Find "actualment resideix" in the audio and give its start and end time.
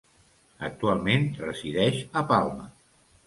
0.69-2.01